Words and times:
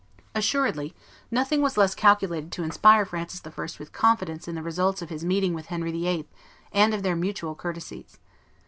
Assuredly 0.33 0.95
nothing 1.29 1.61
was 1.61 1.77
less 1.77 1.93
calculated 1.93 2.51
to 2.53 2.63
inspire 2.63 3.05
Francis 3.05 3.39
I. 3.45 3.53
with 3.77 3.93
confidence 3.93 4.47
in 4.47 4.55
the 4.55 4.63
results 4.63 5.03
of 5.03 5.09
his 5.09 5.23
meeting 5.23 5.53
with 5.53 5.67
Henry 5.67 5.91
VIII. 5.91 6.27
and 6.71 6.95
of 6.95 7.03
their 7.03 7.15
mutual 7.15 7.53
courtesies. 7.53 8.17